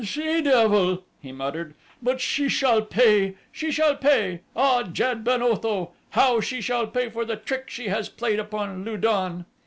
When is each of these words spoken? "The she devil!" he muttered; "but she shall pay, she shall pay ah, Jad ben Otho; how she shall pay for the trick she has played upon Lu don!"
"The 0.01 0.07
she 0.07 0.41
devil!" 0.41 1.03
he 1.21 1.31
muttered; 1.31 1.75
"but 2.01 2.19
she 2.19 2.49
shall 2.49 2.81
pay, 2.81 3.35
she 3.51 3.69
shall 3.71 3.95
pay 3.95 4.41
ah, 4.55 4.81
Jad 4.81 5.23
ben 5.23 5.43
Otho; 5.43 5.91
how 6.09 6.39
she 6.41 6.59
shall 6.59 6.87
pay 6.87 7.07
for 7.11 7.23
the 7.23 7.35
trick 7.35 7.69
she 7.69 7.87
has 7.89 8.09
played 8.09 8.39
upon 8.39 8.83
Lu 8.83 8.97
don!" 8.97 9.45